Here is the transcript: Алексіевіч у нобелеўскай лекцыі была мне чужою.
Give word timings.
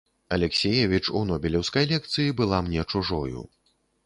Алексіевіч 0.35 1.01
у 1.19 1.21
нобелеўскай 1.31 1.85
лекцыі 1.93 2.35
была 2.41 2.63
мне 2.71 2.89
чужою. 2.91 3.47